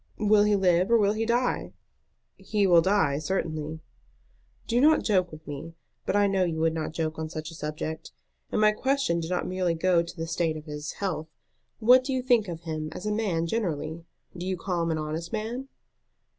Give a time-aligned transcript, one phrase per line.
[0.17, 1.73] "Will he live or will he die?"
[2.35, 3.81] "He will die, certainly."
[4.65, 5.75] "Do not joke with me.
[6.07, 8.11] But I know you would not joke on such a subject.
[8.51, 11.27] And my question did not merely go to the state of his health.
[11.77, 14.03] What do you think of him as a man generally?
[14.35, 15.67] Do you call him an honest man?"